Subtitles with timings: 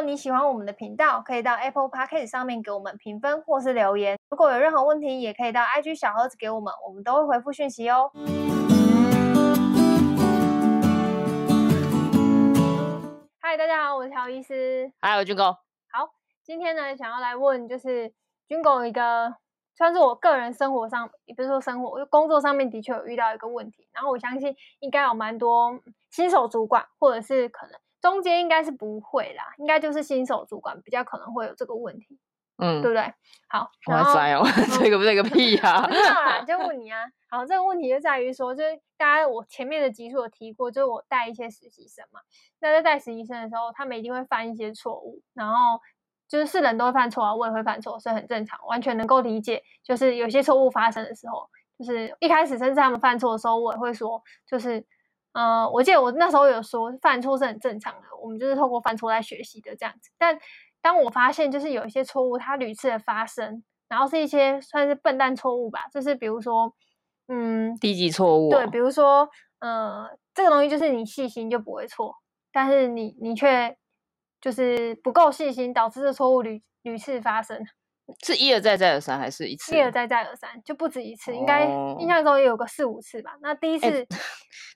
[0.00, 4.18] 果你喜欢我们的频道，可以到 Apple Podcast 上面给我们评分或是留言。
[4.30, 8.10] 如果有任何问题，也可以到 IG 小盒子给我们，我们都会回复讯息哦。
[13.42, 14.90] 嗨，大家好，我是乔医师。
[15.02, 15.44] 嗨，我是军狗。
[15.92, 16.08] 好，
[16.42, 18.10] 今天呢，想要来问就是
[18.48, 19.34] 军狗一个，
[19.76, 23.86] 算是我个人生活上，也不是说生活，就工作上面的确有遇到一个问题。
[23.92, 25.78] 然后我相信应该有蛮多
[26.08, 27.78] 新手主管，或者是可能。
[28.00, 32.18] 中间应该是不会啦，应该就是新手主管比较可能会有这个问题，
[32.56, 33.12] 嗯，对不对？
[33.48, 34.42] 好，哇塞哦，
[34.80, 35.86] 这个不是个屁啊！
[35.86, 37.00] 不知道啦，就问你啊。
[37.28, 42.20] 好，这个问题就在于说，就是大家我前面的集数有提过，就是我带一些实习生嘛，
[42.60, 45.80] 那在带实习生的时候，他们一定会犯一些错误，然后
[46.28, 49.62] 就是是人都会犯错啊，我也会犯错，是很正常，完全能够理解。
[49.84, 54.86] 就是有些错误发生的时候，就是一开始甚至他们犯错的时候，我也会说，就是。
[55.32, 60.10] 呃，我记得我那时候有说犯错是很正常的，我们就是透过犯错来学习的这样子。
[60.18, 60.38] 但
[60.80, 66.74] 当我发现就是有一些错误它屡次的发生，然后是一些算是笨蛋错误吧，就是比如说，
[67.28, 68.50] 嗯，低级错误。
[68.50, 69.28] 对，比如说，
[69.60, 72.16] 呃，这个东西就是你细心就不会错，
[72.52, 73.76] 但是你你却
[74.40, 77.64] 就是不够细心，导致这错误屡屡次发生。
[78.22, 79.76] 是一而再再而三，还是一次？
[79.76, 81.64] 一而再再而三，就不止一次，应该
[81.98, 83.36] 印象中也有个四五次吧。
[83.40, 84.06] 那第一次，欸、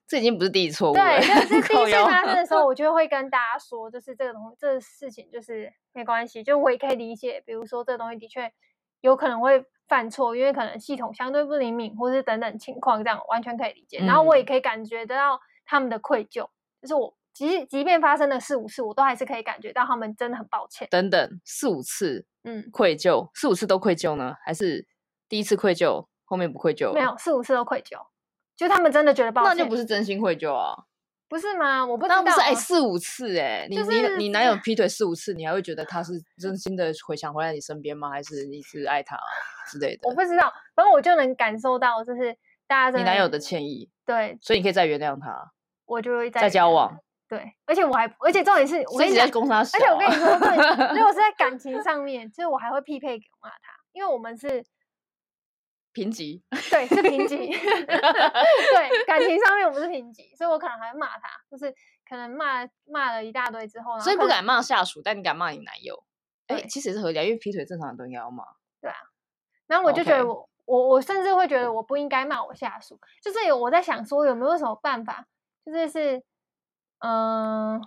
[0.06, 0.94] 这已经不是第一次错误。
[0.94, 7.42] 对，就是第一次发生的时候，我 就会跟大家说，就是这个东西，这个事情就是没关系，就我也可以理解。
[7.46, 8.52] 比如说，这个东西的确
[9.00, 13.98] 有可能会犯错，因为可能系统相对不灵敏，或是等等情况，这样完全可以理解。
[13.98, 16.48] 然后我也可以感觉得到他们的愧疚，
[16.80, 17.14] 就是我。
[17.34, 20.86] 即即便发生了四五次，我都还是可以感觉到他们真的很抱歉。
[20.90, 24.34] 等等，四五次，嗯，愧疚，四五次都愧疚呢？
[24.44, 24.86] 还是
[25.28, 26.92] 第一次愧疚，后面不愧疚？
[26.94, 27.98] 没有，四五次都愧疚，
[28.56, 30.74] 就他们真的觉得抱歉，那就不是真心愧疚啊？
[31.26, 31.84] 不是吗？
[31.84, 38.10] 我不知道，那不是哎、欸，四五次哎、欸，你、就是、你你男友劈腿四五次，你还会觉得他是真心的回想回来你身边吗？
[38.10, 39.18] 还是你是爱他
[39.68, 40.08] 之类的？
[40.08, 42.36] 我不知道，反正我就能感受到，就是
[42.68, 45.50] 大家你男友的歉意，对，所以你可以再原谅他，
[45.86, 46.96] 我就会再再交往。
[47.26, 49.30] 对，而且我还，而且重点是，我跟你讲，而
[49.64, 54.62] 且我跟你说， 对如果是在感情上面，就是我还会匹配给骂他，因为我们是
[55.92, 61.72] 平级，对，是平级， 对，感情上面我们是平级，所以我可能还会骂他，就是
[62.08, 66.04] 可能骂骂了一大堆之后，所以不敢骂下属，但你敢骂你男友，
[66.48, 68.44] 哎，其实也是合理，因为劈腿正常人都应该要骂，
[68.82, 68.96] 对啊，
[69.66, 75.26] 然后我就觉得我.我我甚至会觉得我不应该骂我下属，就是有我在想说有没有什么办法，
[75.64, 76.22] 就是是。
[77.06, 77.82] 嗯，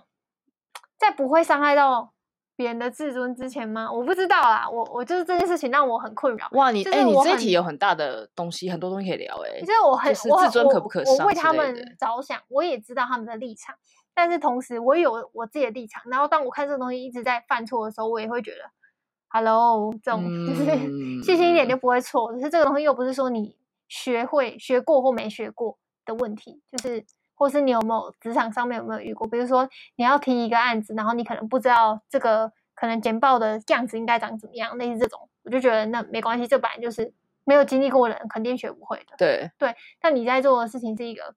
[0.96, 2.12] 在不会伤害到
[2.54, 3.90] 别人的自尊之前吗？
[3.90, 6.46] 我不知道啦，我我就是这件事情让我很困扰。
[6.52, 9.60] 哇，你哎、欸，你这一题有很大的东西，很多东西可以聊哎、欸。
[9.60, 11.16] 其实我很，就是自尊可不可伤？
[11.16, 13.74] 我为他们着想，我也知道他们的立场，
[14.14, 16.00] 但是同时我有我自己的立场。
[16.06, 18.70] 然后当我看这个东西一直在犯错的时候，我也会觉得
[19.30, 20.64] ，Hello，这种就是
[21.26, 22.28] 细心一点就不会错。
[22.28, 23.56] 可是这个东西又不是说你
[23.88, 27.04] 学会学过或没学过的问题，就是。
[27.38, 29.26] 或是你有没有职场上面有没有遇过？
[29.28, 39.14] 比如说你要提一个案子，然后你可能不知道这个可能简报的样子应该长怎么样，类似这种，我就觉得那没关系，这本来就是没有经历过的人肯定学不会的。
[39.16, 41.34] 对对，但你在做的事情是一个，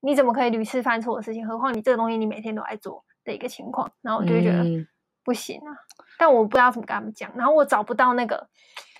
[0.00, 1.46] 你怎么可以屡次犯错的事情？
[1.46, 4.64] 何况你这个东西你每天都在做的一个情况，然后我就会觉得
[5.22, 5.70] 不行啊。
[5.72, 8.48] 嗯、但我不知道怎么跟他们讲，然后我找不到那个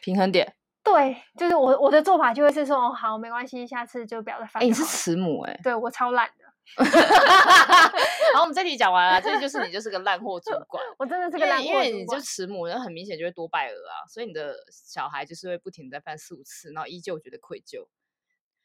[0.02, 0.54] 平衡点。
[0.84, 4.62] 对，就是我我的做法就会是说，哦，好，没关系，下次就不要再犯。
[4.62, 6.44] 哎、欸，你是慈母哎、欸，对我超懒的。
[6.76, 10.82] 然后，我们这题讲完了，这就是你就是个烂货主管。
[10.98, 17.86] 我真的是个烂货主管，因为你就慈母，然后很明显就会多拜儿啊，所以你的小孩就是会不停在犯四五次，然后依旧觉得愧疚、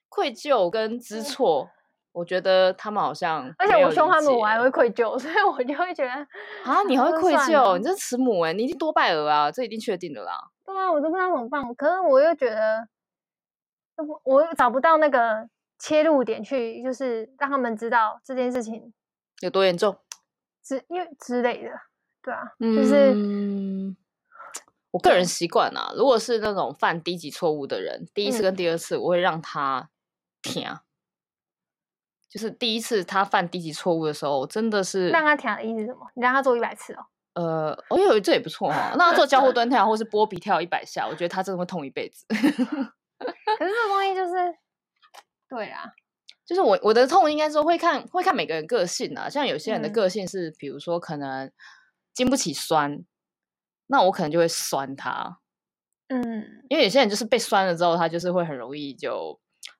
[0.08, 1.70] 愧疚跟知错。
[2.10, 6.12] 嗯我觉得他们好像，而且我凶他们，我还会愧疚， 所以我就会觉得
[6.64, 7.78] 啊，你还会 愧疚？
[7.78, 10.34] 你这是慈母哎，你一定多拜儿啊，这一定确定的啦。
[10.66, 11.64] 对啊，我都不知道怎么办。
[11.76, 12.88] 可是我又觉得，
[14.24, 18.92] 我又找不到那个切入点去，就是让他们知道这件事情
[19.42, 19.96] 有多严重，
[20.66, 21.70] 之因为之类的，
[22.24, 23.96] 对啊，就是、嗯、
[24.92, 29.90] 我个人习惯啊，如果是那种犯低级错误的人，第一次跟第二次，我会让他
[30.42, 30.68] 听。
[32.30, 36.08] 就是第一次他犯低级错误的时候，真的是让他跳的意思是什么？
[36.16, 37.06] 你让他做一百次哦。
[37.34, 38.90] 呃，我以为这也不错哈。
[38.98, 42.26] 让他做交互蹲跳或是波比跳一百下，我觉得他真的会痛一辈子。
[42.30, 44.56] 可是这个东西就是，
[45.50, 45.84] 对啊，
[46.46, 49.30] 就是我我的痛应该说会看会看每个人个性啊。
[49.30, 51.52] 像有些人的个性是，比如说可能
[52.14, 53.04] 经不起酸，
[53.88, 55.40] 那我可能就会酸他。
[56.10, 59.40] 嗯，因为有些人就是被酸了之后，他就是会很容易就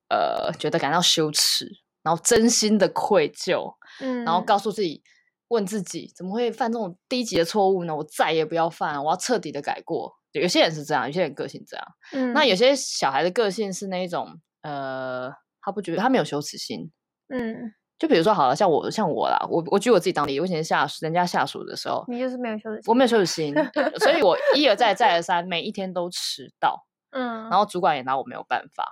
[0.10, 1.68] 呃觉得感到羞耻。
[2.04, 5.02] 然后真心的愧疚，嗯，然后告诉自己，
[5.50, 7.96] 问自己，怎么会犯这种低级的错误呢？
[7.96, 10.14] 我再也不要犯，我要彻底的改过。
[10.32, 11.86] 有些人是这样，有些人个性这样。
[12.14, 15.32] 嗯，那有些小孩的个性是那一种，呃，
[15.62, 16.92] 他不觉得他没有羞耻心。
[17.30, 17.74] 嗯。
[18.00, 23.54] 就比如说好了，像我像我啦，我我举我自己当例，我以前下人家下属的时候，你就是没有羞耻心，我没有羞耻心，
[24.00, 28.86] 所以我一而再再而三， 每一天都迟到，嗯，然后主管也拿我没有办法，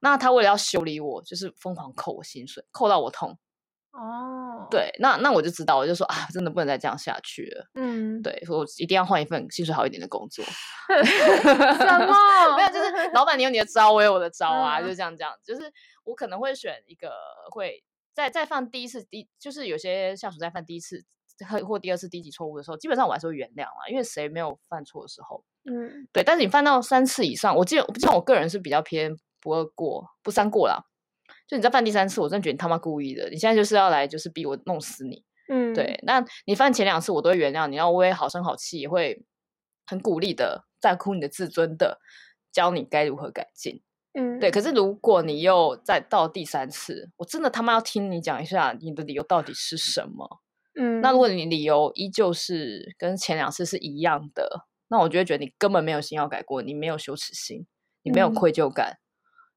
[0.00, 3.38] 那他为了要修理我，就是疯狂扣我薪水，扣到我痛，
[3.92, 10.44] 哦，对，那那我就知道，我就说啊，真的不能再这样下去了，嗯，对，我一定要换一份薪水好一点的工作
[10.88, 12.56] 什么？
[12.56, 15.72] 没有，就是老板你有你的招，我有我的招啊，嗯、就这样这样，就是
[16.04, 17.10] 我可能会选一个
[17.50, 17.82] 会。
[18.14, 21.04] 在在犯第一次第，就是有些下属在犯第一次
[21.48, 25.44] 或或第二次低级错误的时候，基本上我还是会原谅啊，因为谁没有犯错的时候？
[25.70, 26.24] 嗯，对。
[26.24, 30.84] 但是你犯到三次以上，我记得像我个人是比较偏不二过不三过啦。
[31.46, 35.24] 就你再犯第三次，我真的觉得你他妈故意的，你现在就是要来就是逼我弄死你。
[35.48, 35.98] 嗯，对。
[36.02, 39.24] 那你犯前两次我都会原谅你，然后我也好声好气，也会
[39.86, 41.98] 很鼓励的，在乎你的自尊的，
[42.52, 43.80] 教你该如何改进。
[44.12, 44.50] 嗯，对。
[44.50, 50.40] 可是如果你又再到第三次，我真的他妈要听你讲一下你的理由到底是什么。
[50.78, 57.66] 嗯，那如果你理由依旧是跟前两次是一样的，那我就会觉得你根本没有心要改过，你没有羞耻心，
[58.02, 58.92] 你没有愧疚感。
[58.92, 59.07] 嗯，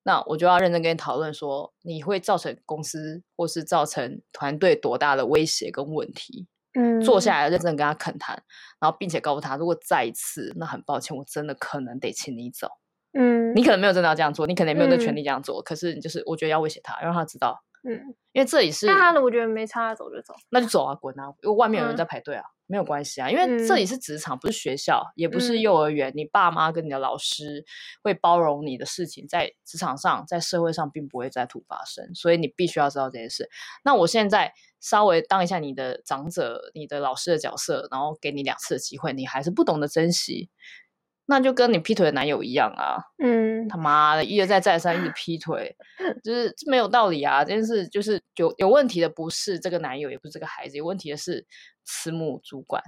[0.04, 6.48] 那我就要认真跟你讨论说，你会造成公司或是造成团队多大的威胁跟问题。
[6.74, 8.42] 嗯，坐下来认真跟他恳谈，
[8.80, 12.70] 然后并且告诉他，如果再一次，那很抱歉，我真的可能得请你走。
[13.12, 27.66] 嗯，你可能没有真的要这样做，你可能也没有那权利这样做，嗯、可是你就是我觉得要威胁他，让他知道，嗯，因为这里是，那他的我觉得没差，走就走，那就走啊，滚啊，因为外面有人在排队啊，嗯、没有关系啊，因为这里是职场，不是学校，也不是幼儿园，嗯、你爸妈跟你的老师
[28.02, 33.50] 会包容你的事情，在职场上，在社会上并不会再突发生，所以你必须要知道这件事。
[33.84, 40.50] 那我现在稍微当一下你的长者，你的老师的角色，然后给你两次的机会，你还是不懂得珍惜。
[41.32, 45.74] 那就跟你劈腿的男友一样啊，嗯，他妈的，一而再再三一直劈腿，
[46.22, 47.42] 就是没有道理啊！
[47.42, 51.46] 这件事就是有有问题的，不是这个男友，也不是这个孩子，有问题的是
[51.86, 52.84] 慈母主管，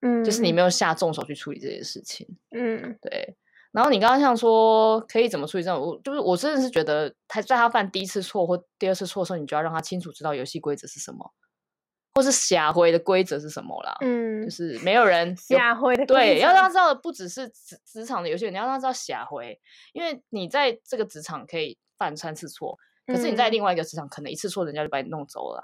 [0.00, 3.36] 嗯，就是你没有下重手去处理这件事情，嗯，对。
[3.70, 11.32] 然后你刚刚像说可以怎么处理这种，我就是我真的是觉得他在他犯第一次错或第二次错的时候，你就要让他清楚知道游戏规则是什么。
[12.14, 13.96] 或是下回的规则是什么啦？
[14.00, 16.14] 嗯，就是没有人 下回的规则。
[16.14, 19.60] 对，要让他知道的不只是职职场的游戏，你要让他知道下回，
[19.92, 22.76] 因为你在这个职场可以犯三次错，
[23.06, 25.62] 可是你在另外一个职场可能一次错，人家就把你弄走了。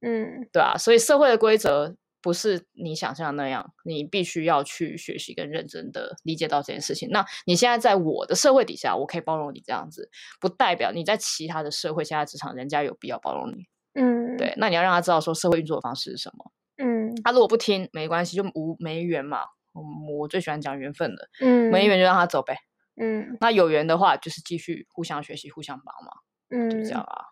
[0.00, 7.08] 嗯，对啊，所以社会的规则不是你想象的那样，你必须要去学习跟认真的理解到这件事情。
[7.10, 10.10] 那你现在在我的社会底下，我可以包容你这样子，
[10.40, 13.66] 不代表你在其他的社会、其他职场，人家有必要包容你。
[13.94, 16.52] 嗯，对，那你要让他知道说社会运作的方式是什么。
[16.78, 19.40] 嗯，他如果不听，没关系，就无没缘嘛。
[19.74, 19.82] 嗯，
[20.18, 21.28] 我最喜欢讲缘分的。
[21.40, 22.56] 嗯，没缘就让他走呗。
[23.00, 26.14] 嗯，那有缘的话，就是继续互相学习，互相帮忙。
[26.50, 27.24] 嗯，就这样啊。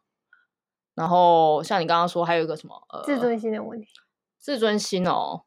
[0.94, 3.88] 然后像你刚刚说，还有一个什么呃，自尊心的问题。
[4.38, 5.44] 自尊心哦，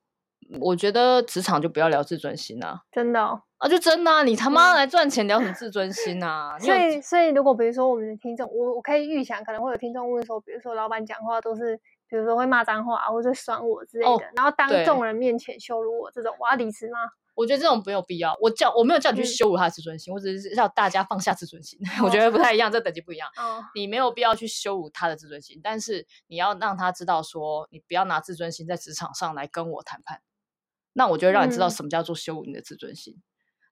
[0.60, 2.82] 我觉得职场就不要聊自尊心啊。
[2.92, 3.42] 真的哦。
[3.58, 4.24] 啊，就真的啊！
[4.24, 6.56] 你他妈来赚钱，聊什么自尊心啊？
[6.60, 11.80] 所以，所以如果比如说我们的听众，我我可以预想，可能会有听众问说，比如说老板讲话都是，
[12.10, 17.00] 比如说会骂脏话或者酸我之类的，哦、然后当众人面前羞辱我，这种我要离职吗？
[17.36, 18.38] 我觉得这种没有必要。
[18.42, 21.80] 我叫我没有叫你去羞辱他的自尊心，嗯、我只是叫大家放下自尊心。
[22.01, 23.30] 哦、我觉得不太一样，这等级不一样。
[23.39, 30.20] 哦、你没有必要去羞辱他的自尊心，但是你要让他知道说，你不要拿自尊心在职场上来跟我谈判。
[30.94, 33.14] 那我就会让你知道什么叫做羞辱你的自尊心。
[33.18, 33.24] 嗯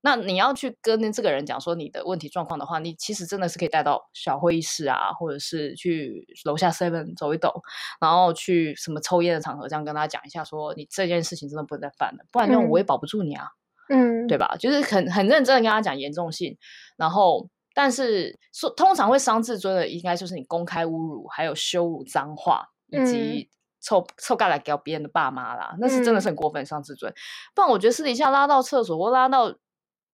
[0.04, 7.62] 那你要去跟这个人讲说你的问题状况的话，你其实真的是可以带到小会议室啊，或者是去楼下 seven 走一走，
[8.00, 13.46] 然后去什么抽烟的场合，这样跟他讲一下，说你这件事情真的不能再犯了，不然这样我也保不住你啊，
[13.90, 14.56] 嗯，对吧？
[14.58, 16.58] 就是很很认真的跟他讲严重性，
[16.98, 27.14] 然后但是说通常会伤自尊的，应该就是你公开侮辱，还有羞辱脏话，以及臭臭盖来给别人的爸妈啦，那是真的是很过分伤自尊。
[27.54, 29.54] 不然我觉得私底下拉到厕所或拉到。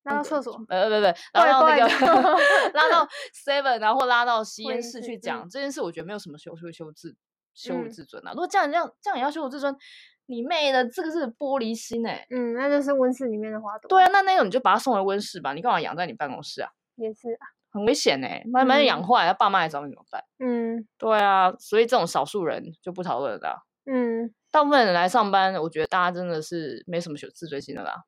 [0.04, 1.84] 拉到厕所，呃，不不不，拉到那个，
[2.74, 3.06] 拉到
[3.46, 7.14] seven，然后拉到吸烟室去讲这件事，我觉得没有什么羞羞羞自
[7.54, 8.32] 羞辱自尊啊。
[8.32, 9.76] 如果这样这样这样也要羞辱自尊，
[10.28, 12.26] 你妹的，这个是玻璃心哎。
[12.30, 13.90] 嗯，那就是温室里面的花朵。
[13.90, 16.72] 对啊，那那种你就把它送回温室吧，你干嘛养在你办公室啊？
[16.96, 20.24] 也是啊，很危险哎，慢慢养坏，他爸妈来找你怎么办？
[20.40, 23.64] 嗯，对啊，所以这种少数人就不讨论了。
[23.86, 28.04] 嗯，大部分人来上班，我觉得大家真的是没什么有自尊心的啦。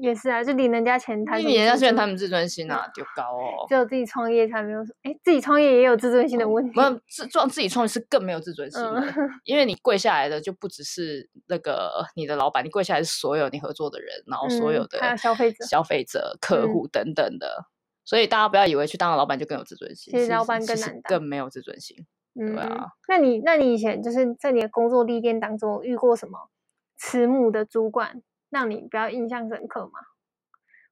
[0.00, 3.66] 也是啊，就领人家钱他，领人家钱谈，他们自尊心啊，就高哦。
[3.68, 6.70] 只有自己创业才没有，哎，自己创业也有自尊心的问题。
[6.76, 17.66] 没有自创自己创业是更没有自尊心的，嗯、因为你跪下来的就不只是那个你的老板，你跪下来是所有你合作的人，然后所有的消费者、消费者、客户等等的。
[18.08, 22.06] 所以大家不要以为去当了老板就更有自尊心，其实老板更难当，更没有自尊心。
[22.40, 22.86] 嗯，对啊。
[23.06, 26.48] 那你那你以前就是在你的工作历练当中遇过什么
[26.96, 30.00] 慈母的主管，让你比较印象深刻吗？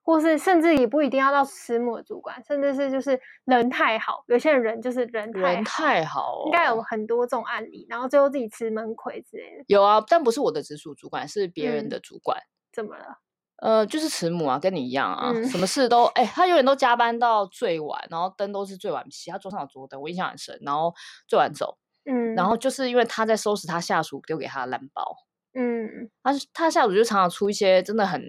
[0.02, 9.64] 或是甚至也不一定要到慈母的主管，甚至是就是人太好，有些人就是人太好，人太好，应该有很多这种案例，然后最后自己吃闷亏之类的。
[9.68, 12.36] 有啊，但不是我的直属主管，是别人的主管。
[12.36, 13.18] 嗯，怎么了？
[13.58, 20.92] 呃，就是慈母啊，跟你一样啊，嗯、什么事都哎、欸，他永远都加班到最晚，然后灯都是最晚熄，他桌上有桌灯，我印象很深，然后
[21.26, 25.16] 最晚走，嗯，然后就是因为他在收拾他下属丢给他的烂包，
[25.54, 28.22] 嗯，他他下属就常常出一些真的很，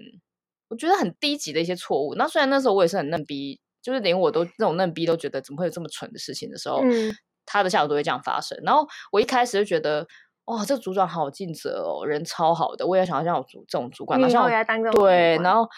[0.68, 2.14] 我觉得很低级的一些错误。
[2.14, 8.58] 那虽然那时候我也是很嫩逼，就是连我都那种嫩逼都觉得怎么会有这么蠢的事情的时候，嗯、他的下属都会这样发生。
[8.62, 10.06] 然后我一开始就觉得。
[10.48, 12.86] 哇，这个组长好尽责哦，人超好的。
[12.86, 14.48] 我也想要像我主这种主管，像我
[14.92, 15.68] 对，然后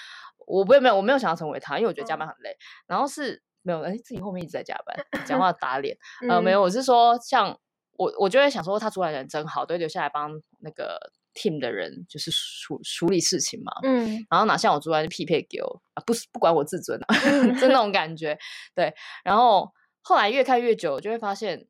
[0.47, 2.51] 我不没有，我没有想要成为他，因为我觉得加班很累。
[2.51, 4.97] 嗯、然后是没有，哎，自己后面一直在加班，
[5.27, 5.97] 讲话 打脸。
[6.23, 7.59] 嗯、呃，没有，我是说，像
[7.97, 10.97] 我，我就会想说，他主管人真好，都会留下来帮那个
[11.35, 13.73] team 的人，就是处处理事情嘛。
[13.83, 14.25] 嗯。
[14.31, 17.15] 然后哪像我主管就匹配给我啊，不是不管我自尊啊，
[17.61, 18.39] 就那 种感觉。
[18.73, 18.95] 对。
[19.25, 19.69] 然后
[20.01, 21.67] 后来越看越久，就会发现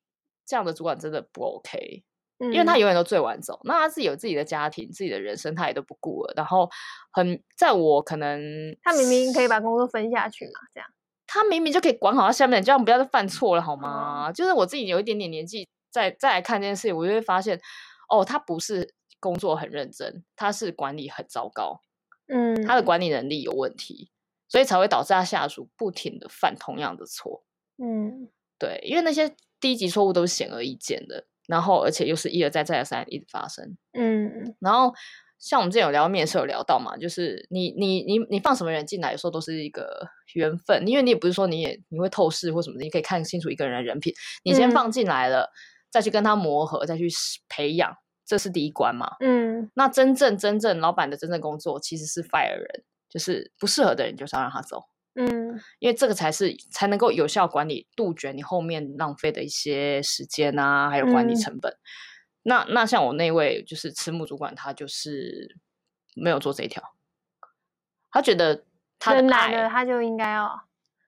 [0.46, 2.04] 这样的主管真的不 OK。
[2.38, 6.32] 因为他永远都最晚走，嗯、那他自己有自己的家庭、自己的人生，他也都不顾了。
[6.36, 6.70] 然后
[7.10, 8.40] 很在我可能，
[8.82, 10.88] 他明明可以把工作分下去嘛，这样
[11.26, 14.28] 他明明就可以管好他下面，这样不要再犯错了好吗？
[14.28, 17.60] 嗯、就是我自己有一点点年纪，再再来看这件事情，我就会发现，
[18.08, 21.82] 哦，他不是工作很认真，他是管理很糟糕，
[22.28, 24.10] 嗯，他的管理能力有问题，
[24.48, 27.44] 所以才会导致他下属不停的犯同样的错，
[27.76, 31.26] 嗯，对，因为那些低级错误都是显而易见的。
[31.48, 33.76] 然后，而且又是一而再、再而三一直发生。
[33.94, 34.92] 嗯，然后
[35.38, 44.12] 像我们之前有聊面试，有聊到嘛，就是你、你、你、你放什么人进来，有时候都是一个缘分，因为你也不是说你也你会透视或什么的，你可以看清楚一个人的人品。
[44.44, 45.50] 你先放进来了，嗯、
[45.90, 47.08] 再去跟他磨合，再去
[47.48, 49.16] 培养，这是第一关嘛。
[49.20, 54.82] 嗯，那真正真正老板的真正工作其实是 fire 人，就是不适合的人就是要让他走。
[55.20, 61.72] 嗯，因为这个才是才能够有效管理，杜绝你后面浪费的一些时间啊，还有管理成本。
[61.72, 61.82] 嗯、
[62.44, 65.56] 那那像我那位就是慈母主管，他就是
[66.14, 66.80] 没有做这一条，
[68.12, 68.62] 他觉得
[69.00, 70.62] 他的爱，他就应该要，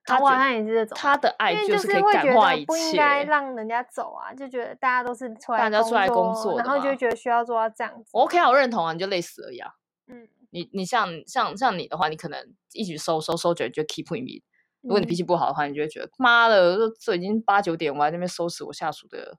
[0.04, 8.10] 他好像也是这种，他的爱就是可以感化一切，不应该让人家走啊，就觉得大家都是出来大家出来工作，然后就觉得需要做到这样子。
[8.12, 9.70] 我 OK 啊，我认同啊，你就累死而已啊。
[10.08, 10.26] 嗯。
[10.50, 14.42] 你你像像像你的话，你可能一直收收收久，你就 keep me。
[14.82, 19.38] 如果你脾气不好的话，你就会觉得妈的，这已经八九点，我在那边收拾我下属的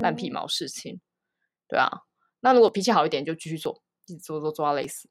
[0.00, 1.00] 烂皮毛事情，嗯、
[1.68, 1.88] 对啊。
[2.40, 5.10] 那如果脾气好一点，就继续做，一直做做做到累死。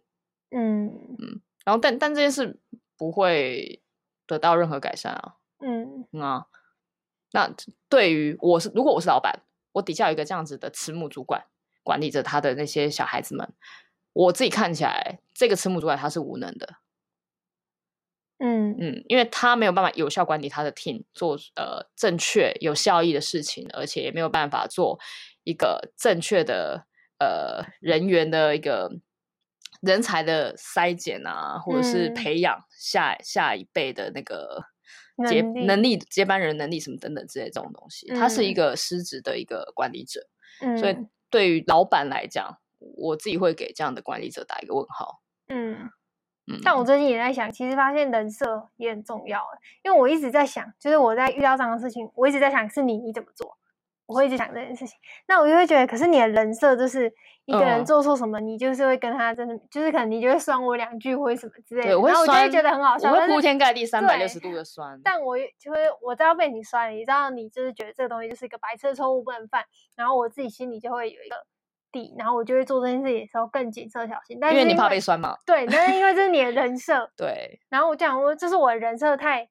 [0.49, 0.87] 嗯
[1.19, 1.41] 嗯。
[1.63, 2.59] 然后但但这件事
[2.97, 3.83] 不会
[4.25, 5.35] 得到任何改善啊。
[5.59, 6.45] 嗯嗯啊。
[7.33, 7.53] 那
[7.89, 11.45] 对于我是，如果我是老板，我底下有一个这样子的慈母主管，
[11.83, 13.53] 管理着他的那些小孩子们。
[14.17, 16.77] 我自己看起来，这个慈母主管他是无能的，
[18.39, 18.75] 嗯。
[18.79, 24.99] 嗯，因为他没有办法有效管理他的 team，做呃正确有效益的事情，而且也没有办法做
[25.43, 26.87] 一个正确的
[27.19, 28.91] 呃人员的一个
[29.81, 34.63] 人才的筛检啊，或者是培养下、嗯、下一辈的那个
[35.29, 40.27] 接能力，接班人能力什么等等之类这种东西，他是一个失职的一个管理者，
[40.61, 40.97] 嗯、所以
[41.29, 42.57] 对于老板来讲。
[42.79, 45.21] 我自己会给这样的管理者打一个问号。
[45.49, 45.89] 嗯
[46.49, 49.43] 嗯，但我最近也在想，其实发现人设也很重要。
[49.83, 53.57] 因为我一直在想，就是我在遇到这样的事情，我一直在想是你你怎么做，
[54.05, 54.97] 我会一直想这件事情。
[55.27, 61.87] 那我就会觉得，可是你的人设就是一个人做错什么，嗯、你就是会跟他真的，就是可能你就会酸我两句或者什么之类的。
[61.89, 64.97] 对，我会酸，然后我就会觉得很好笑，我会铺天盖地三百六十度的酸。
[65.03, 69.65] 但我就会我知道被你酸了，你知道你就是觉得这个东西就是一个白痴错误不能犯，
[69.97, 71.45] 然后我自己心里就会有一个。
[72.17, 75.35] 然后我就会做这件事情的时候更谨慎小心，但是因为你怕被酸嘛？
[75.45, 77.09] 对，但是因为这是你的人设。
[77.17, 77.59] 对。
[77.69, 79.47] 然后我讲我，这是我的人设太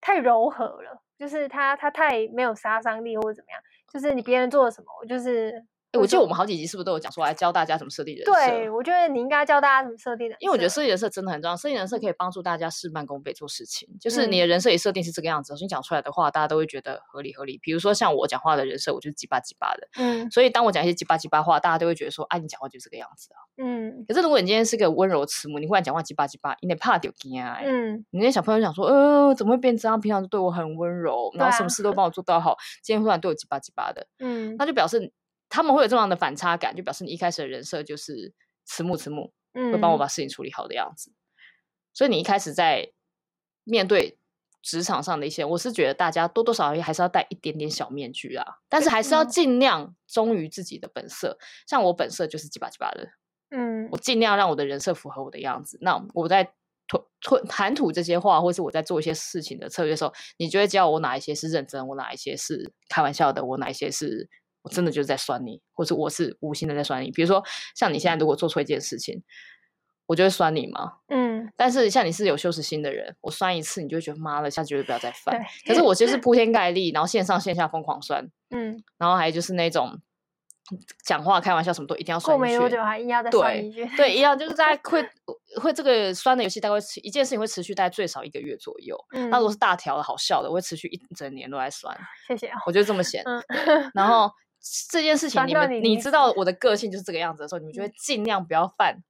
[0.00, 3.60] 太柔和了，就是他他太没有杀伤力或者怎么样，
[3.92, 8.30] 就是你别人做了什么，我就是哎，我记得我们好几集是不是都有讲说来教大家怎么设定人设？
[8.30, 13.88] 对，我觉得你应该教大家怎么设定的，因为我觉得设计人设真的很重要，设计人设可以帮助大家事半功倍做事情。
[13.98, 17.58] 就是你的人设也设定是这个样子，所以你讲出来的话，大家都会觉得合理合理。
[17.62, 24.04] 比如说像我讲话的人设，我就是鸡巴鸡巴的，嗯，所以当我讲一些鸡巴鸡巴话，大家都会觉得说，哎，你讲话就是这个样子啊，嗯。
[24.06, 29.98] 可是如果你今天是个温柔慈母，你忽然讲话鸡巴鸡巴，你得怕丢惊啊，嗯，你那些小朋友想说，呃，怎么会变这样？
[29.98, 35.10] 平常都对我很温柔，然后什么事都帮我做到好，今天忽然对我鸡巴鸡巴的，嗯，那就表示。
[35.48, 41.12] 他们会有这样的反差感，就表示你一开始的人设就是慈母慈母，嗯，会帮我把事情处理好的样子。
[41.94, 42.92] 所以你一开始在
[43.64, 44.18] 面对
[44.62, 51.38] 职场上的一些，我是觉得大家多多少少还是要戴一点点小面具啊，但是还是要尽量忠于自己的本色。
[51.66, 53.08] 像我本色就是鸡巴鸡巴的，
[53.50, 55.78] 嗯，我尽量让我的人设符合我的样子。
[55.80, 56.44] 那我在
[56.86, 64.28] 吐吐谈吐这些话，或是我在做一些事情的策略的时候，你就会知道我哪一些是认真，我哪一些是开玩笑的，我哪一些是。
[64.68, 67.10] 我真的就是在酸你，或者我是无心的在酸你。
[67.10, 67.42] 比如说，
[67.74, 69.22] 像你现在如果做错一件事情，
[70.04, 70.98] 我就会酸你嘛。
[71.08, 71.50] 嗯。
[71.56, 75.34] 但是像你是有羞耻心的人，我酸一次，你就会觉得妈的，下次绝对不要再 犯。
[75.34, 75.72] 对。
[75.72, 78.28] 可是我就是铺天盖地，然后线上线下疯狂酸。
[78.50, 78.82] 嗯。
[78.98, 79.98] 然后还有就是那种
[81.02, 82.36] 讲话开玩笑什么都一定要酸。
[82.36, 83.86] 过没多久还硬要再酸一句。
[83.96, 85.02] 对，一样就是在会
[85.60, 88.98] 会这个酸的游戏，大概一件事情会持续大概最少一个月左右。
[89.12, 89.30] 嗯。
[89.30, 91.98] 那如果是大条的好笑的，我会持续一整年都在酸。
[92.26, 92.50] 谢谢。
[92.66, 93.22] 我就这么闲。
[93.24, 93.42] 嗯。
[93.94, 94.30] 然后。
[94.90, 99.02] 这件事情，你们你知道我的个性就是这个样子的时候，你们就会尽量不要犯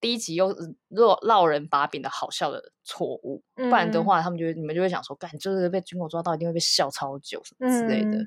[0.00, 0.54] 低级又
[0.88, 8.18] 落落人把柄的好笑的错误，不然的话，他们就会你们就会想说，干就是被军狗抓到，一定会被笑超久什么之类的。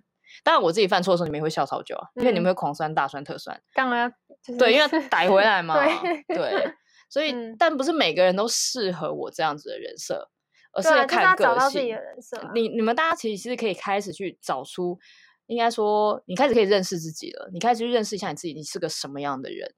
[0.44, 3.62] 当然，我自己犯错的时候，你们也会笑超久啊，因为你们会狂酸、大酸、特酸。
[3.74, 4.12] 当然，
[4.58, 5.76] 对，因为逮回来 嘛。
[6.28, 6.74] 对，
[7.10, 10.30] 所以但不是每个人都适合我这样子的人设，
[10.72, 11.96] 而是要看个性。
[12.54, 15.00] 你你们大家其实其实可以开始去找出。
[15.50, 17.50] 应该说，你开始可以认识自己了。
[17.52, 19.74] 你开始去认识一下你自己，你是个什么样的人，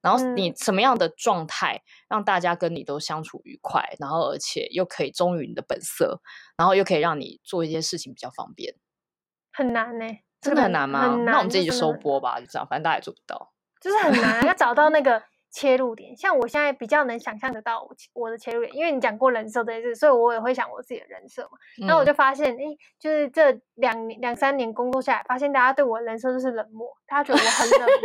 [0.00, 6.22] 然后你什么样的状态，让大家跟你都相处愉快，然后而且又可以忠于你的本色，
[6.56, 8.74] 然后又可以让你做一些事情比较方便。
[9.52, 11.06] 很难呢、欸，真的很难吗？
[11.06, 13.52] 难那我们自己就收播吧，就这样，反正大家也做不到。
[13.80, 15.22] 就是很难，要找到那个。
[15.50, 21.50] 切入点，像我现在比较能想象得到我我的切入点，因为你讲过人设这件事，所以我也会想我自己的人设嘛。
[21.86, 27.98] 然后我就发现，哎、嗯，就是这两两三年工作下来，发现大家对我的人设就是冷漠，大家觉得我很冷漠，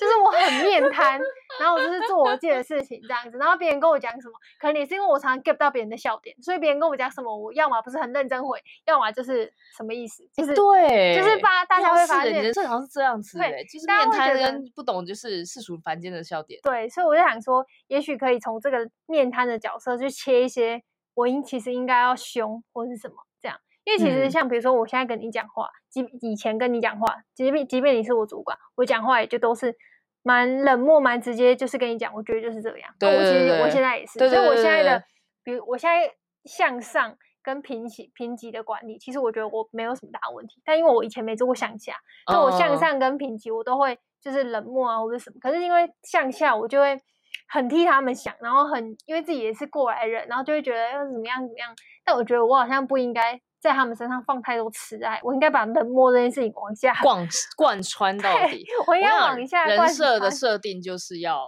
[0.00, 1.20] 就是我很面瘫，
[1.60, 3.36] 然后我就是做我自己的事情这样子。
[3.36, 16.77] 然后别人跟我讲什么，可能也是因为我常常 get 不到别人的笑点，所以别人跟我讲什么，我要么不是很认真回，要么就是什么意思，就是对，就是发大家会发现人设好像是这样子，对，就是面瘫人不懂就是世俗凡间的笑点，对。
[16.78, 20.80] 对，所以我就想说，也许可以从这个面瘫的角色去切一些，
[21.14, 29.74] 我应其实应该要凶或是什么这样，因为其实像比如说我现在跟你讲话，即、嗯、以前跟你讲话，即便即便你是我主管，我讲话也就都是
[30.22, 32.94] 蛮冷漠、蛮直接，就是跟你讲，我觉得就是这样。
[32.96, 35.02] 对，对，对，对，我其实我现在也是，所以我现在的，
[35.42, 36.14] 比如我现在
[36.44, 41.96] 向上跟平级平级的管理，其实我觉得我没有什么大问题，但因为我以前没做过向下，
[42.28, 43.98] 所以我向上跟平级我都会。
[44.20, 46.98] 就是冷漠啊，或者什么，可是因为向下，我就会
[47.48, 51.74] 很替他们想，然后很因为自己也是过来人，然后就会觉得要怎么样怎么样。
[52.04, 57.26] 但我觉得我好像不应该在他们身上放太多慈爱，我应该把冷漠这件事情往下 贯
[57.56, 58.66] 贯穿到底。
[58.86, 59.64] 我应该往下。
[59.66, 61.46] 人设的设定就是要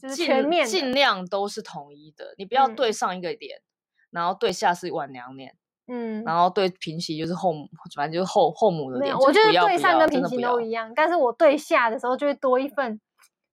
[0.00, 3.62] 就是全面，尽量都是统一的，你不要对上一个脸，嗯、
[4.10, 5.54] 然后对下是晚娘脸。
[5.88, 9.16] 嗯，然后对平息就是后母，反正就是后后母的脸。
[9.16, 13.00] 我觉得对上跟平息都一样，但是我对下的时候就会多一份，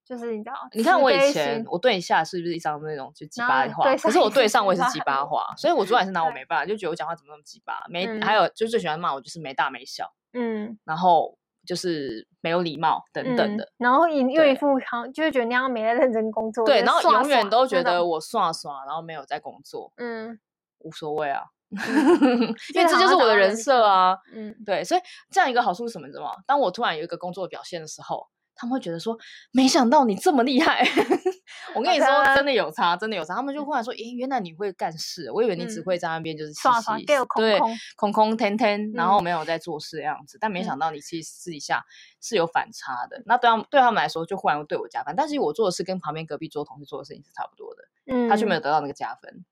[0.06, 3.96] 就是你知道，你看我以前我对下是不是一张那种就鸡巴话？
[3.96, 7.74] 可是我对上我也是鸡巴话，所以我主管是拿我没办法，就觉得我讲话怎么那么鸡巴？
[7.90, 20.40] 没，还有就最喜欢骂我就是没大没小，嗯，然后就是没有礼貌等等的，然后一又一副好像就会觉得那样没在认真工作，对，然后永远都觉得我刷刷，然后没有在工作，嗯，
[20.80, 21.46] 无所谓啊。
[22.74, 26.08] 因为这就是我的人设啊，嗯，对，所以这样一个好处是什么？
[26.08, 26.32] 你知道吗？
[26.48, 29.18] 当我突然有一个工作表现的时候，他们会觉得说，
[29.52, 30.84] 没想到你这么厉害。
[31.76, 33.36] 我跟你说，真的有差，真的有差。
[33.36, 37.06] 他们就忽然说，诶，原来你会干事，我以为你只会在那边就是嘻嘻，
[37.36, 37.60] 对，
[37.96, 40.38] 空空天天，然后没有在做事的样子。
[40.42, 41.86] 但没想到你其实私底下
[42.22, 43.22] 是有反差的。
[43.26, 45.14] 那对他们对他们来说，就忽然会对我加分。
[45.16, 49.46] 但是我做的事跟旁边隔壁桌同事做的事情是差不多的，嗯，他却没有得到那个加分。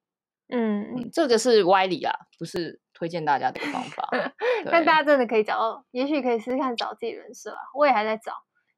[0.50, 4.10] 嗯，这个是歪理啊，不是推荐大家的方法。
[4.72, 7.60] 但大家真的可以找到，也许可以试试看找自己人设啊。
[7.78, 8.32] 我也还在找，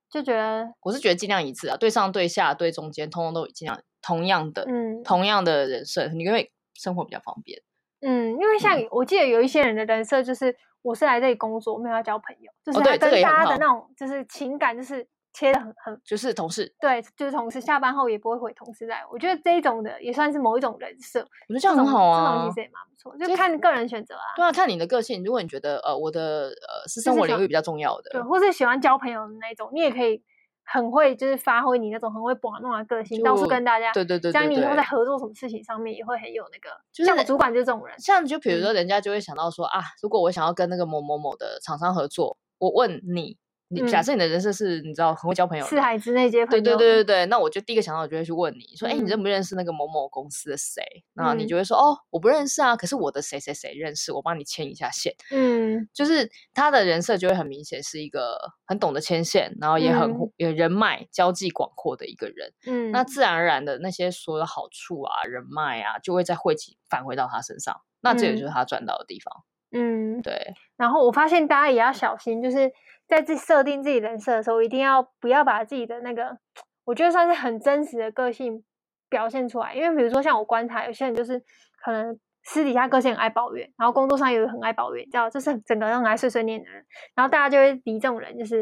[0.09, 7.61] 就觉得我是觉得尽量一致啊，对上对下对中间，通通都尽量同样的，嗯，同样的人设，你因为生活比较方便。
[8.01, 15.07] 嗯，因为像我记得有一些人的人设，就是我是来这里工作，没有要交朋友，就是跟大家的那种就是情感就是。
[15.39, 19.01] 切的很很，就是同事，对，就是同事，下班后也不会回同事在。
[19.09, 24.35] 我觉得这一种的也算是某一种人设，我觉得这样很好啊，这种其实也蛮不错，就看个人选择啊。
[24.35, 25.23] 对啊，看你的个性。
[25.23, 30.21] 如果你觉得呃我的呃是生活领域比较重要的，对，或是喜欢交朋友的那种，你也可以
[30.65, 36.75] 很会就是发挥你那种很会玩弄的个性，到处跟大家，对对对，这样你以后在合作什么事情上面也会很有那个。
[36.91, 43.37] 就是像我主管就是这种人，像就比如说人家就会想到说啊，如果我想要跟那个某某某的厂商合作，我问你。
[43.71, 46.63] 你假设你的人设是，你知道很会交朋友，四海之内皆朋友。
[46.63, 50.81] 对对对对对，那我就第一个想到，我就会去问你说，哎，你认不认识那个某某公司的谁？
[51.13, 55.13] 然后你就会说，哦，我不认识啊，可是我的谁谁谁认识，我帮你牵一下线。
[55.29, 62.51] 嗯，就是他的人设就会很明显是一个很懂得牵线，然后也很有人脉、交际广阔的一个人。
[62.65, 67.81] 嗯，那自然而然的那些所有好处啊、人脉啊，就会再汇集返回到他身上。
[68.01, 69.43] 那这也就是他赚到的地方。
[69.71, 70.55] 嗯，对。
[70.75, 72.71] 然后我发现大家也要小心，就是。
[73.09, 76.37] 在自己设定自己人设的时候，一定要不要把自己的那个，
[76.85, 78.63] 我觉得算是很真实的个性
[79.09, 79.73] 表现出来。
[79.73, 81.41] 因为比如说像我观察，有些人就是
[81.83, 88.61] 可能私底下个性很爱抱怨，然后工作上又很爱抱怨，知道就是整个人很爱碎碎念的人，然后大家就会离这种人就是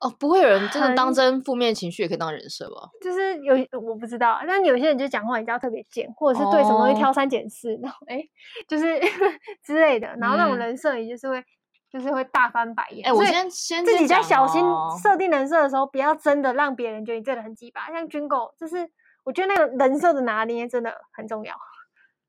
[0.00, 2.88] 哦，不会有人真的当真负面情绪也可以当人设吧？
[3.02, 8.22] 就是有我不知道，但有些人就讲话你知道特别贱，或者是对什么东西挑三拣四，然后哎，
[8.66, 8.98] 就是
[9.62, 11.44] 之类的，然后那种人设也就是会。
[11.90, 13.06] 就是会大翻白眼。
[13.06, 14.64] 哎、欸，我先先自己在小心
[15.02, 17.86] 设定人设的时候，不要真的让别人觉得你这个人很鸡巴。
[17.92, 18.88] 像军狗，就是
[19.24, 21.54] 我觉得那个人设的拿捏真的很重要。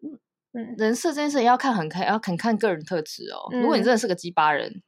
[0.01, 0.19] 嗯
[0.53, 3.49] 嗯，人设这件事要看很看，要很看个人特质哦。
[3.51, 4.81] 嗯、如果你真的是个鸡巴人。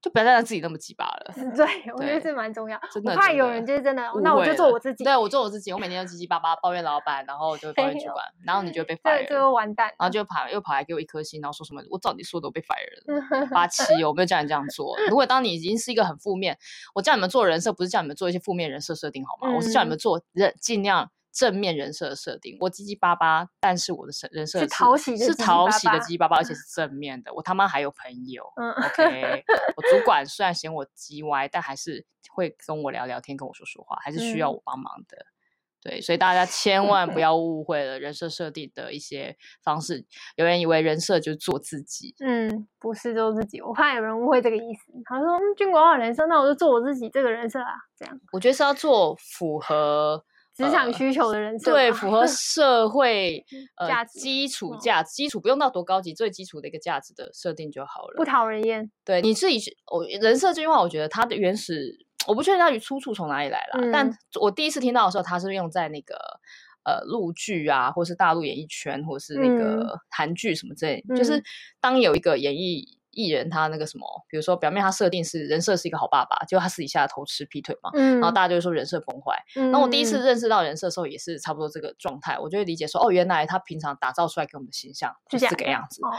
[0.00, 1.34] 就不要再让自己那么鸡巴了。
[1.56, 2.80] 对， 我觉得这蛮重要。
[2.92, 5.04] 真的，我怕有人就是真的，那我就做我自己。
[5.04, 9.88] 对，我做我自己，我每天都叽叽巴巴抱怨老板，然后就抱怨主 管，然后你就被 fire 了，最后完蛋。
[9.98, 14.96] 然后就跑又跑来给我一颗星，然后说什么我照你说的我被 fire 了， 八七，我没有叫你这样做。
[15.08, 16.56] 如果当你已经是一个很负面，
[16.94, 19.54] 我叫你们做人设，不是叫你们做一些负面人设设定好吗？
[19.54, 21.10] 我是叫你们做人尽量。
[21.32, 27.32] 正面人设的设定，我叽叽巴巴，但是我的人设是讨喜的，是讨喜的叽叽巴巴，而且是正面的。
[27.34, 29.44] 我他妈还有朋友，嗯，OK。
[29.76, 35.16] 我主管虽然嫌我叽歪，但还是会跟我聊聊天，跟我说说话，还是需要我帮忙的。
[35.16, 35.32] 嗯、
[35.82, 40.04] 对，所以大家千万不 要误会了人设设定的一些方式。
[40.36, 43.60] 有人以为人设就是做自己，嗯，不是做自己。
[43.60, 44.92] 我怕有人误会这个意思。
[45.04, 50.24] 他说：“嗯，军国好人设，那我就做我自己这个人设啊。”这样，我觉得是要做符合。
[50.64, 53.44] 职场需求的人设、呃，对，符合 社会
[53.76, 58.90] 呃价值基础价值，基础不用到多高级，最基础的一个价值的设定就好了，不讨人厌。
[59.04, 59.58] 对，你自己
[59.90, 66.14] 我人设这句话，我觉得它的原始，我不确定它出处从哪里来了，嗯、但我第一次听到的时候，它是用在那个
[66.84, 71.42] 呃陆剧啊，或是大陆演艺圈，或是那个韩剧什么之类，嗯、就是
[71.80, 72.99] 当有一个演艺。
[73.10, 79.36] 艺人他那个什么，比如说表面他设定是人设是一个好爸爸，结果他私底下偷吃劈腿嘛，嗯、然后大家就会说人设崩坏。
[79.54, 86.04] 那、嗯、我第一次认识到人设的时候，也是差不多这个状态，我就会理解说，哦，原来他平常打造出来给我们的形象就是这个样子。
[86.04, 86.10] 哦、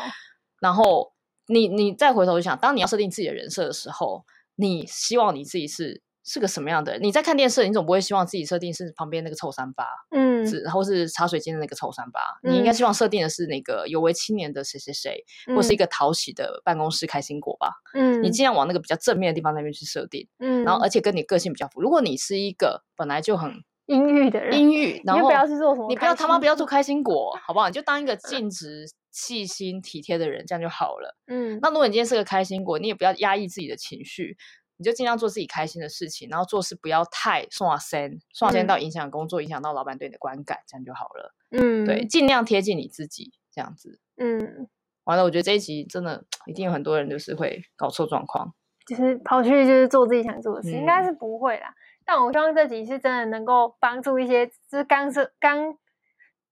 [0.60, 1.14] 然后
[1.48, 4.26] 你你再回头去想，当你要设定自己的人设的时候，
[4.56, 6.02] 你希望你自己是。
[6.24, 7.04] 是个什么样的人？
[7.04, 12.20] 你在看电视，你总不会希望自己设定是旁边那个臭三八，嗯，然后是茶水间的那个臭三八。
[12.44, 17.72] 嗯、你应该希望设定的是那个有为青年的谁谁谁，嗯、或是一个讨喜的办公室开心果吧。
[17.94, 20.28] 嗯，你尽量往那个比较正面的地方那边去设定。
[20.40, 21.82] 嗯，然后而且跟你个性比较符。
[21.82, 23.52] 如果你是一个本来就很
[23.88, 27.68] 阴郁的人，阴郁，然后你不要去做什么，你不要他妈不要做开心果，好不好？
[27.68, 31.18] 你就当一个 尽职、细心、体贴的人，这样就好了。
[31.28, 34.38] 嗯，那如果你今天是个开心果，你也不要压抑自己的情绪。
[34.82, 41.36] 你就尽量做自己开心的事情，然后做事不要太耍身，耍身到影响工作，嗯、影响到老板对你的观感，这样就好了。
[41.52, 44.00] 嗯，对，尽量贴近你自己，这样子。
[44.18, 44.68] 嗯，
[45.04, 48.56] 完了，我觉得这一集真的一定有很多人就是会搞错状况，
[48.88, 51.76] 就是跑去就是做自己想做的事，嗯、应该是不会啦。
[52.04, 55.78] 但我希望这集是真的能够帮助一些就是刚是刚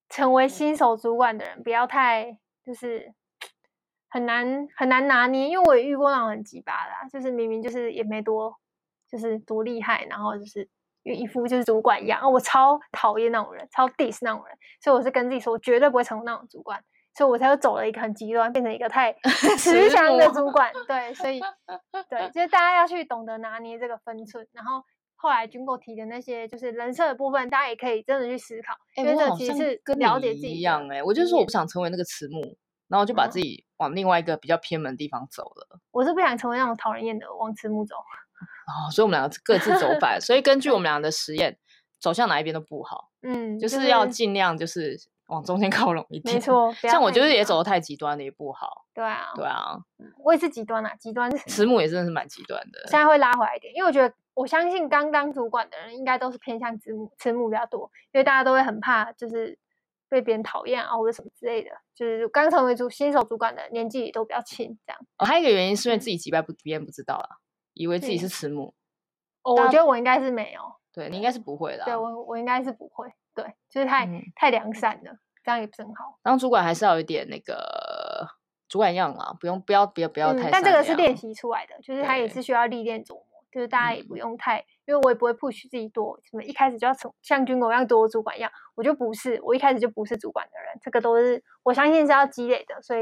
[0.07, 3.11] 成为新手主管的人，不要太就是。
[4.09, 8.55] 很难很难拿捏，因为我也遇过那种很鸡巴的，啊，就是明明就是也没多，
[9.09, 10.67] 就是多厉害，然后就是
[11.03, 16.83] 一副就是主管一样，我超讨厌那种人，超 diss 那种人，所以我是跟自己说，我绝对不会成为那种主管，
[17.15, 19.13] 所以我才会走了一个很极端，变成一个太
[19.57, 20.71] 慈祥的主管。
[20.87, 21.39] 对，所以
[22.09, 24.47] 对，就是大家要去懂得拿捏这个分寸。
[24.53, 24.83] 然后
[25.15, 30.97] 后来军购提的那些就是人设的部分，大家也可以真的去思考，欸、因为这其实是了解自己一样，欸。
[30.97, 32.57] 哎，我就是说我不想成为那个慈母。
[32.89, 35.67] 然后就把自己往另外一个比较偏门的地方走了。
[35.73, 37.95] 嗯、我是不想成为那种讨人厌的往慈母走。
[38.69, 40.21] 哦，所以我们两个各自走反。
[40.21, 41.57] 所以根据我们俩的实验，
[41.99, 43.09] 走向哪一边都不好。
[43.23, 44.95] 嗯，就是要尽量就是
[45.27, 46.35] 往中间靠拢一点。
[46.35, 48.85] 没错，像我就是也走的太极端了，也不好。
[48.93, 49.77] 对啊，对啊，
[50.23, 51.29] 我也是极端啊，极端。
[51.47, 52.79] 慈母也真的是蛮极端的。
[52.83, 59.57] 现在会拉回来一点，因为我觉得我相信刚当主管的人应该都是偏向慈母，慈母比较多，因为大家都会很怕就是
[60.09, 61.69] 被别人讨厌啊或者什么之类的。
[61.95, 64.99] 就是刚成为主新手主管的年纪都比较轻，这样。
[65.17, 67.37] 哦，还有一个原因是因为自己击败不别人不知道啊，
[67.73, 68.73] 以为自己是慈母。
[69.43, 70.61] 哦，我觉得我应该是没有。
[70.91, 71.85] 对，你应该是不会的。
[71.85, 73.07] 对我，我应该是不会。
[73.33, 75.11] 对，就是太、嗯、太良善了。
[75.43, 76.17] 这样也不是很好。
[76.21, 78.27] 当主管还是要有一点那个
[78.67, 80.51] 主管样啊，不用不要不要不要太、嗯。
[80.51, 83.25] 但这个是练习出来的，就是他也是需要历练琢磨。
[83.51, 90.79] 就是大家也不用太，因为我也不会 push 自己多什么，一开始就要从像军狗一样多主管一样，我就不是，我一开始就不是主管的人。
[90.81, 92.99] 这个都是我相信是要积累的，所以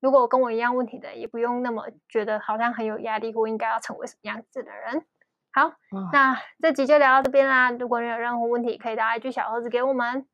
[0.00, 5.04] 如果跟我一样问题的，也不用那么觉得好像很有压力，或应该要成为什么样子的人。
[5.52, 7.70] 好，嗯、那这集就聊到这边啦。
[7.70, 10.26] 如果你有任何问题，可以打一句小盒子给我们。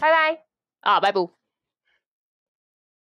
[0.00, 0.44] 拜拜
[0.80, 1.37] 啊，拜拜。